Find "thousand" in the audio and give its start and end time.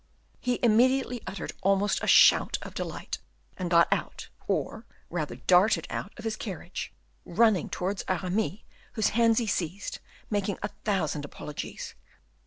10.85-11.23